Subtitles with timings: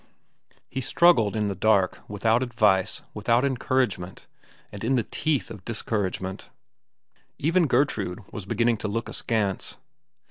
[0.67, 4.25] He struggled in the dark, without advice, without encouragement,
[4.71, 6.49] and in the teeth of discouragement.
[7.37, 9.75] Even Gertrude was beginning to look askance.